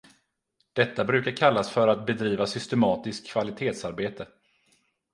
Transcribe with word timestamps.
Detta 0.73 1.03
brukar 1.05 1.31
kallas 1.37 1.71
för 1.71 1.87
att 1.87 2.05
bedriva 2.05 2.47
systematiskt 2.47 3.27
kvalitetsarbete. 3.27 4.27